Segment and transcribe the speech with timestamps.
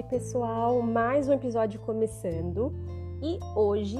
[0.00, 2.72] Oi, pessoal, mais um episódio começando
[3.20, 3.98] e hoje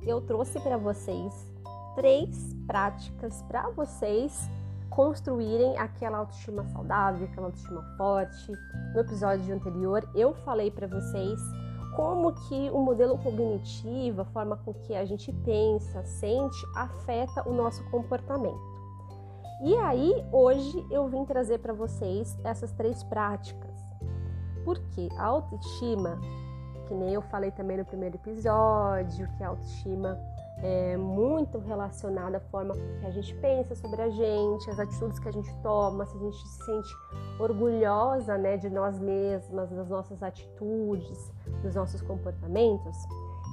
[0.00, 1.52] eu trouxe para vocês
[1.94, 4.48] três práticas para vocês
[4.88, 8.50] construírem aquela autoestima saudável, aquela autoestima forte.
[8.94, 11.38] No episódio anterior eu falei para vocês
[11.96, 17.52] como que o modelo cognitivo, a forma com que a gente pensa, sente, afeta o
[17.52, 18.72] nosso comportamento.
[19.62, 23.71] E aí, hoje eu vim trazer para vocês essas três práticas.
[24.64, 26.18] Porque a autoestima,
[26.86, 30.18] que nem eu falei também no primeiro episódio, que a autoestima
[30.62, 35.28] é muito relacionada à forma que a gente pensa sobre a gente, as atitudes que
[35.28, 36.94] a gente toma, se a gente se sente
[37.38, 41.32] orgulhosa né, de nós mesmas, das nossas atitudes,
[41.62, 42.96] dos nossos comportamentos.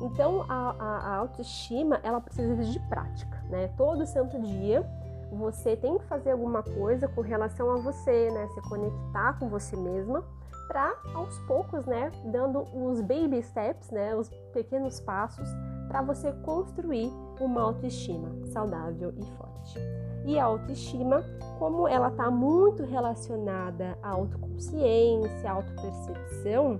[0.02, 3.68] Então, a, a, a autoestima, ela precisa de prática, né?
[3.76, 4.86] Todo santo dia
[5.32, 8.48] você tem que fazer alguma coisa com relação a você, né?
[8.54, 10.24] Se conectar com você mesma
[10.70, 15.50] para aos poucos, né, dando os baby steps, né, os pequenos passos
[15.88, 19.80] para você construir uma autoestima saudável e forte.
[20.26, 21.24] E a autoestima,
[21.58, 26.80] como ela está muito relacionada à autoconsciência, à autopercepção,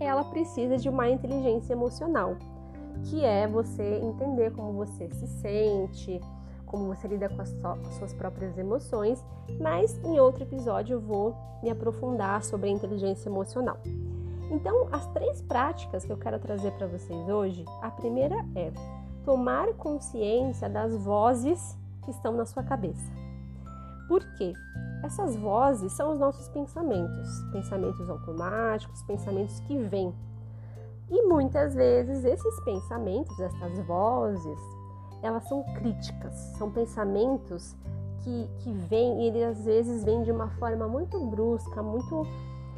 [0.00, 2.36] ela precisa de uma inteligência emocional,
[3.04, 6.18] que é você entender como você se sente,
[6.66, 7.54] como você lida com as,
[7.98, 9.24] suas próprias emoções,
[9.60, 13.78] mas em outro episódio eu vou me aprofundar sobre a inteligência emocional.
[14.50, 18.72] Então, as três práticas que eu quero trazer para vocês hoje, a primeira é
[19.24, 23.12] tomar consciência das vozes que estão na sua cabeça.
[24.06, 24.52] Por quê?
[25.04, 30.14] Essas vozes são os nossos pensamentos, pensamentos automáticos, pensamentos que vêm.
[31.10, 34.58] E muitas vezes esses pensamentos, essas vozes,
[35.22, 37.76] elas são críticas, são pensamentos
[38.18, 42.26] que, que vêm e eles às vezes vêm de uma forma muito brusca, muito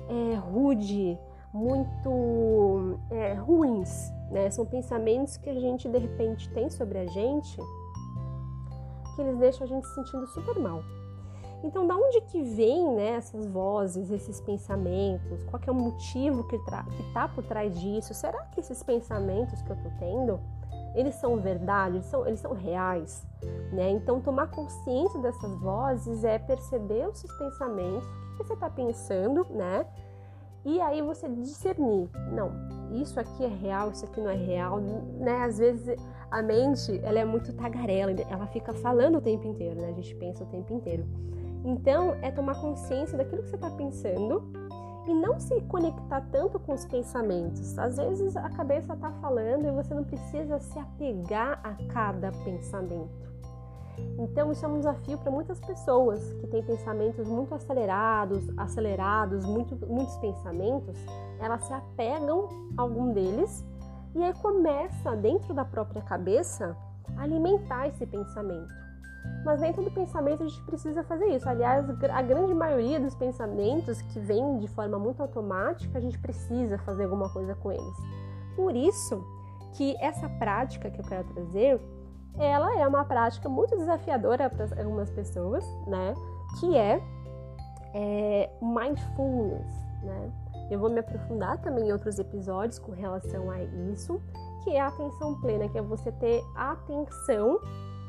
[0.09, 1.19] é, rude,
[1.53, 4.51] muito é, ruins, né?
[4.51, 7.57] São pensamentos que a gente de repente tem sobre a gente
[9.15, 10.83] que eles deixam a gente se sentindo super mal.
[11.65, 15.43] Então, da onde que vem né, essas vozes, esses pensamentos?
[15.45, 18.15] Qual é o motivo que está por trás disso?
[18.15, 20.41] Será que esses pensamentos que eu estou tendo
[20.99, 23.25] eles são verdade, eles são, eles são reais,
[23.73, 23.89] né?
[23.91, 29.47] Então, tomar consciência dessas vozes é perceber os seus pensamentos, o que você está pensando,
[29.49, 29.87] né?
[30.65, 32.51] E aí você discernir, não,
[33.01, 35.45] isso aqui é real, isso aqui não é real, né?
[35.45, 35.97] Às vezes
[36.33, 39.91] a mente, ela é muito tagarela, ela fica falando o tempo inteiro, né?
[39.91, 41.07] A gente pensa o tempo inteiro.
[41.65, 44.51] Então, é tomar consciência daquilo que você está pensando
[45.09, 47.79] e não se conectar tanto com os pensamentos.
[47.79, 53.27] Às vezes a cabeça está falando e você não precisa se apegar a cada pensamento.
[54.19, 59.75] Então isso é um desafio para muitas pessoas que têm pensamentos muito acelerados, acelerados, muito,
[59.87, 60.97] muitos pensamentos,
[61.41, 63.65] elas se apegam a algum deles
[64.15, 66.77] e aí começa dentro da própria cabeça
[67.17, 68.88] a alimentar esse pensamento.
[69.45, 71.49] Mas nem todo pensamento a gente precisa fazer isso.
[71.49, 76.77] Aliás, a grande maioria dos pensamentos que vêm de forma muito automática, a gente precisa
[76.79, 77.97] fazer alguma coisa com eles.
[78.57, 79.25] Por isso
[79.75, 81.81] que essa prática que eu quero trazer,
[82.37, 86.15] ela é uma prática muito desafiadora para algumas pessoas, né?
[86.59, 87.03] Que é,
[87.95, 89.71] é mindfulness,
[90.03, 90.33] né?
[90.71, 94.21] Eu vou me aprofundar também em outros episódios com relação a isso,
[94.63, 97.59] que é a atenção plena, que é você ter atenção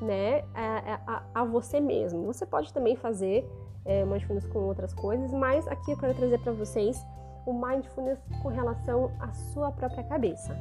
[0.02, 2.26] né, a, a, a você mesmo.
[2.26, 3.50] Você pode também fazer
[3.86, 7.06] é, mindfulness com outras coisas, mas aqui eu quero trazer para vocês
[7.46, 10.56] o mindfulness com relação à sua própria cabeça.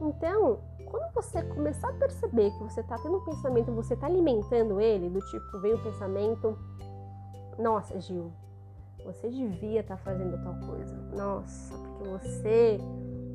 [0.00, 4.80] Então, quando você começar a perceber que você está tendo um pensamento, você está alimentando
[4.80, 6.58] ele, do tipo, veio o pensamento,
[7.58, 8.30] nossa, Gil,
[9.04, 10.94] você devia estar tá fazendo tal coisa.
[11.16, 12.78] Nossa, porque você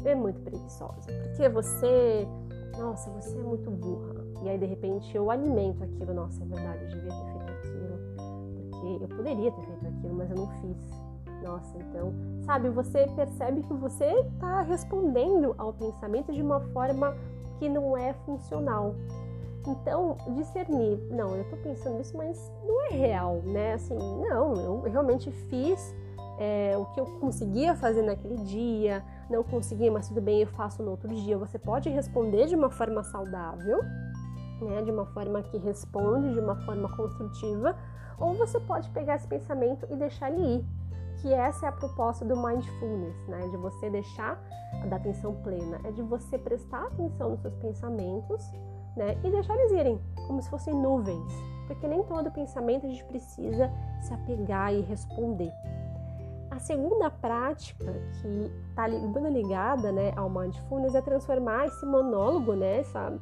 [0.06, 1.12] é muito preguiçosa.
[1.24, 2.28] Porque você,
[2.78, 4.16] nossa, você é muito burra.
[4.44, 8.00] E aí de repente eu alimento aquilo, nossa, é verdade, eu devia ter feito aquilo,
[8.72, 11.08] porque eu poderia ter feito aquilo, mas eu não fiz.
[11.44, 12.14] Nossa, então,
[12.46, 17.16] sabe, você percebe que você está respondendo ao pensamento de uma forma
[17.60, 18.96] que não é funcional.
[19.68, 23.74] Então, discernir, não, eu estou pensando isso, mas não é real, né?
[23.74, 25.94] Assim, não, eu realmente fiz
[26.38, 30.84] é, o que eu conseguia fazer naquele dia, não consegui, mas tudo bem, eu faço
[30.84, 31.38] no outro dia.
[31.38, 33.82] Você pode responder de uma forma saudável,
[34.62, 37.76] né, de uma forma que responde, de uma forma construtiva,
[38.20, 40.66] ou você pode pegar esse pensamento e deixar ele ir,
[41.22, 44.42] que essa é a proposta do mindfulness, né, de você deixar
[44.90, 48.52] da atenção plena, é de você prestar atenção nos seus pensamentos,
[48.96, 51.34] né, e deixar eles irem, como se fossem nuvens,
[51.68, 55.52] porque nem todo pensamento a gente precisa se apegar e responder.
[56.58, 57.86] A segunda prática
[58.20, 63.14] que está ligada né, ao mindfulness é transformar esse monólogo, né, essa,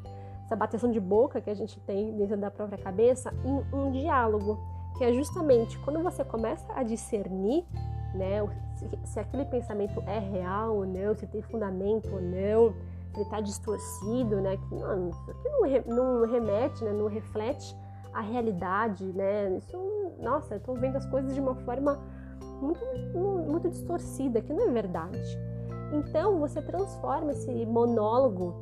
[0.45, 4.57] essa bateção de boca que a gente tem dentro da própria cabeça, em um diálogo,
[4.97, 7.65] que é justamente quando você começa a discernir
[8.13, 8.41] né,
[8.75, 12.71] se, se aquele pensamento é real ou não, se tem fundamento ou não,
[13.09, 17.75] se ele está distorcido, né, que não, isso aqui não, não remete, né, não reflete
[18.13, 19.77] a realidade, né, isso,
[20.21, 21.99] nossa, eu estou vendo as coisas de uma forma
[22.61, 22.79] muito,
[23.49, 25.39] muito distorcida, que não é verdade.
[25.93, 28.53] Então você transforma esse monólogo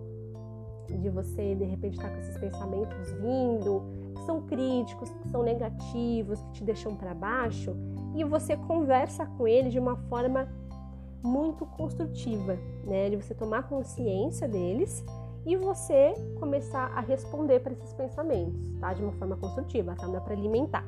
[0.90, 3.84] de você de repente estar tá com esses pensamentos vindo,
[4.16, 7.76] que são críticos, que são negativos, que te deixam para baixo,
[8.16, 10.48] e você conversa com ele de uma forma
[11.24, 13.10] muito construtiva, né?
[13.10, 15.04] De você tomar consciência deles
[15.46, 18.94] e você começar a responder para esses pensamentos, tá?
[18.94, 20.08] De uma forma construtiva, tá?
[20.08, 20.86] Não é para alimentar.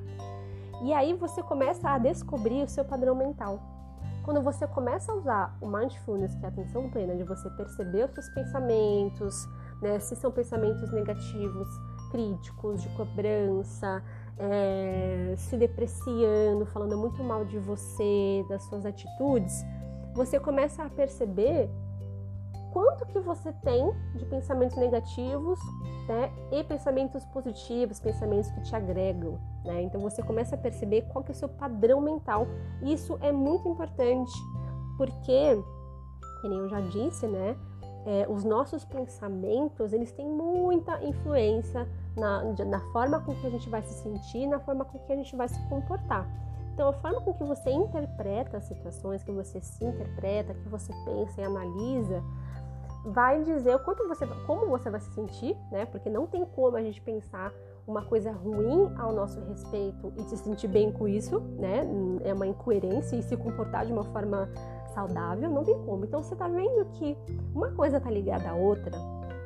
[0.81, 3.60] E aí você começa a descobrir o seu padrão mental.
[4.24, 8.06] Quando você começa a usar o mindfulness, que é a atenção plena, de você perceber
[8.06, 9.48] os seus pensamentos,
[9.81, 11.68] né, se são pensamentos negativos,
[12.12, 14.04] críticos, de cobrança,
[14.38, 19.63] é, se depreciando, falando muito mal de você, das suas atitudes,
[20.16, 21.69] você começa a perceber
[22.75, 25.57] quanto que você tem de pensamentos negativos
[26.10, 29.39] né, e pensamentos positivos, pensamentos que te agregam.
[29.63, 29.83] Né?
[29.83, 32.45] Então você começa a perceber qual que é o seu padrão mental.
[32.81, 34.33] Isso é muito importante
[34.98, 35.57] porque,
[36.42, 37.56] como eu já disse, né,
[38.06, 43.69] é, os nossos pensamentos eles têm muita influência na, na forma com que a gente
[43.69, 46.27] vai se sentir, na forma com que a gente vai se comportar.
[46.74, 50.92] Então, a forma com que você interpreta as situações, que você se interpreta, que você
[51.06, 52.22] pensa e analisa,
[53.05, 55.85] vai dizer o quanto você, como você vai se sentir, né?
[55.85, 57.53] Porque não tem como a gente pensar
[57.87, 61.87] uma coisa ruim ao nosso respeito e se sentir bem com isso, né?
[62.23, 64.49] É uma incoerência e se comportar de uma forma
[64.93, 66.05] saudável, não tem como.
[66.05, 67.17] Então você tá vendo que
[67.53, 68.91] uma coisa tá ligada à outra.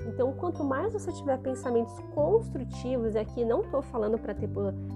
[0.07, 4.50] Então, quanto mais você tiver pensamentos construtivos, e aqui não estou falando para ter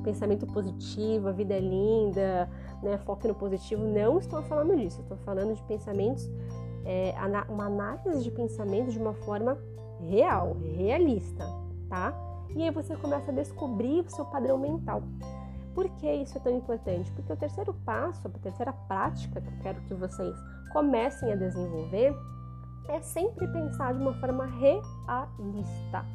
[0.04, 2.50] pensamento positivo, a vida é linda,
[2.82, 5.02] né, foco no positivo, não estou falando disso.
[5.02, 6.32] Estou falando de pensamentos
[6.86, 7.14] é,
[7.50, 9.58] uma análise de pensamento de uma forma
[10.00, 11.46] real, realista,
[11.90, 12.14] tá?
[12.56, 15.02] E aí você começa a descobrir o seu padrão mental.
[15.74, 17.12] Por que isso é tão importante?
[17.12, 20.36] Porque o terceiro passo, a terceira prática que eu quero que vocês
[20.72, 22.16] comecem a desenvolver
[22.90, 26.06] é sempre pensar de uma forma realista.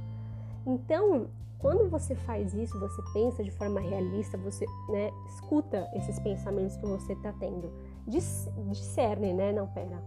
[0.64, 1.28] Então,
[1.58, 6.86] quando você faz isso, você pensa de forma realista, você né, escuta esses pensamentos que
[6.86, 7.72] você está tendo,
[8.06, 9.52] discerne, né?
[9.52, 10.00] Não, pera,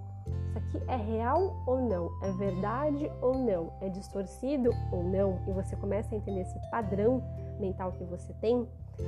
[0.52, 2.12] isso aqui é real ou não?
[2.22, 3.72] É verdade ou não?
[3.80, 5.40] É distorcido ou não?
[5.48, 7.24] E você começa a entender esse padrão
[7.60, 8.68] mental que você tem,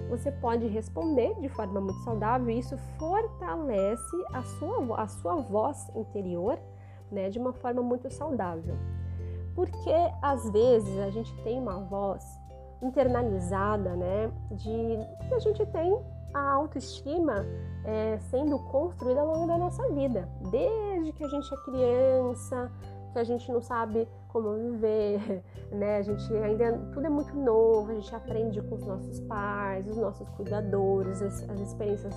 [0.10, 5.90] você pode responder de forma muito saudável e isso fortalece a sua, a sua voz
[5.95, 6.57] interior
[7.12, 8.75] né, de uma forma muito saudável.
[9.54, 12.24] Porque às vezes a gente tem uma voz
[12.81, 14.98] internalizada, né, de
[15.28, 16.00] que a gente tem
[16.33, 17.45] a autoestima
[17.85, 22.71] é, sendo construída ao longo da nossa vida, desde que a gente é criança,
[23.12, 25.97] que a gente não sabe como viver, né?
[25.97, 29.97] A gente ainda tudo é muito novo, a gente aprende com os nossos pais, os
[29.97, 32.13] nossos cuidadores, as, as experiências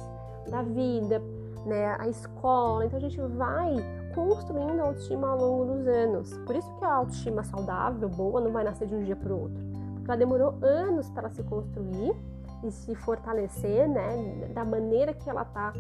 [0.49, 1.21] da vida,
[1.67, 1.97] né?
[1.99, 3.75] A escola, então a gente vai
[4.15, 6.39] construindo a autoestima ao longo dos anos.
[6.39, 9.43] Por isso que a autoestima saudável, boa, não vai nascer de um dia para o
[9.43, 9.63] outro,
[9.95, 12.17] porque ela demorou anos para se construir
[12.63, 15.73] e se fortalecer, né, da maneira que ela tá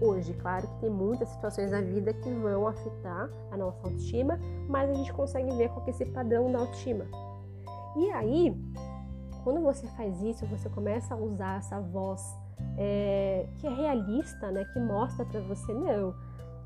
[0.00, 0.32] hoje.
[0.34, 4.94] Claro que tem muitas situações da vida que vão afetar a nossa autoestima, mas a
[4.94, 7.04] gente consegue ver qual é esse padrão da autoestima.
[7.96, 8.56] E aí,
[9.44, 12.22] quando você faz isso, você começa a usar essa voz
[12.78, 16.14] é, que é realista, né, que mostra para você não,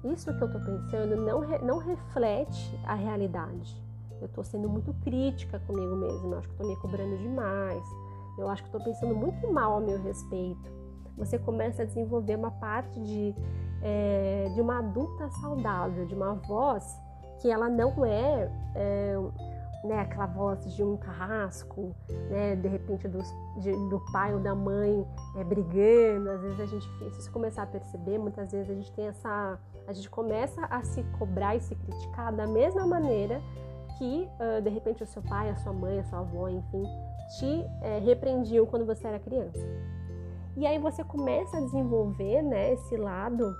[0.04, 3.82] isso que eu tô pensando não, re, não reflete a realidade.
[4.20, 7.82] Eu tô sendo muito crítica comigo mesma, acho que tô me cobrando demais
[8.38, 10.72] eu acho que estou pensando muito mal a meu respeito.
[11.16, 13.34] Você começa a desenvolver uma parte de,
[13.82, 17.00] é, de uma adulta saudável, de uma voz
[17.40, 19.16] que ela não é, é
[19.84, 21.94] né, aquela voz de um carrasco,
[22.30, 26.30] né, de repente dos, de, do pai ou da mãe é, brigando.
[26.30, 29.58] Às vezes a gente, se você começar a perceber, muitas vezes a gente tem essa,
[29.86, 33.40] a gente começa a se cobrar e se criticar da mesma maneira
[33.98, 36.84] que uh, de repente o seu pai, a sua mãe, a sua avó, enfim,
[37.38, 39.64] te é, repreendiam quando você era criança.
[40.56, 43.54] E aí você começa a desenvolver né, esse lado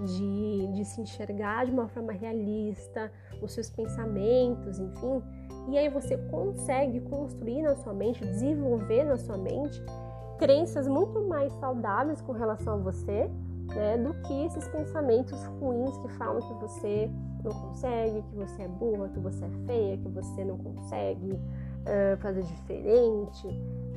[0.00, 3.10] de, de se enxergar de uma forma realista,
[3.40, 5.22] os seus pensamentos, enfim.
[5.68, 9.82] E aí você consegue construir na sua mente, desenvolver na sua mente
[10.38, 13.30] crenças muito mais saudáveis com relação a você,
[13.74, 17.10] né, do que esses pensamentos ruins que falam que você
[17.44, 21.38] não consegue, que você é burra, que você é feia, que você não consegue
[21.82, 23.48] uh, fazer diferente.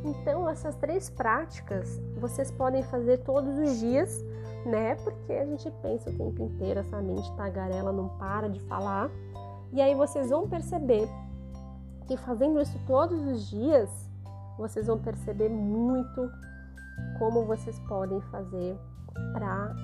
[0.03, 4.23] Então, essas três práticas vocês podem fazer todos os dias,
[4.65, 4.95] né?
[4.95, 9.09] Porque a gente pensa o tempo inteiro, essa mente tagarela não para de falar.
[9.73, 11.09] E aí vocês vão perceber
[12.07, 13.89] que fazendo isso todos os dias,
[14.57, 16.29] vocês vão perceber muito
[17.17, 18.77] como vocês podem fazer
[19.33, 19.75] para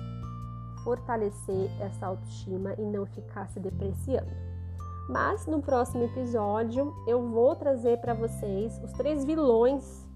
[0.84, 4.51] fortalecer essa autoestima e não ficar se depreciando.
[5.08, 10.06] Mas no próximo episódio eu vou trazer para vocês os três vilões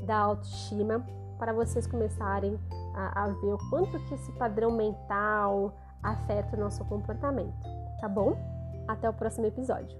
[0.00, 1.04] da autoestima
[1.38, 2.58] para vocês começarem
[2.94, 7.66] a, a, ver o quanto que esse padrão mental afeta o nosso comportamento,
[8.00, 8.36] tá bom?
[8.86, 9.98] Até o próximo episódio.